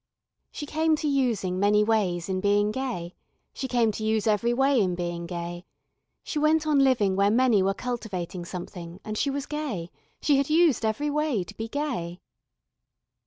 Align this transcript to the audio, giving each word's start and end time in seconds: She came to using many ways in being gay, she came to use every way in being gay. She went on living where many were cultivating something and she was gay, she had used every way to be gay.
She 0.51 0.65
came 0.65 0.95
to 0.95 1.07
using 1.07 1.59
many 1.59 1.83
ways 1.83 2.27
in 2.27 2.41
being 2.41 2.71
gay, 2.71 3.13
she 3.53 3.67
came 3.67 3.91
to 3.91 4.03
use 4.03 4.25
every 4.25 4.51
way 4.51 4.81
in 4.81 4.95
being 4.95 5.27
gay. 5.27 5.63
She 6.23 6.39
went 6.39 6.65
on 6.65 6.79
living 6.79 7.15
where 7.15 7.29
many 7.29 7.61
were 7.61 7.75
cultivating 7.75 8.43
something 8.43 8.99
and 9.05 9.15
she 9.15 9.29
was 9.29 9.45
gay, 9.45 9.91
she 10.19 10.37
had 10.37 10.49
used 10.49 10.83
every 10.85 11.11
way 11.11 11.43
to 11.43 11.55
be 11.55 11.67
gay. 11.67 12.19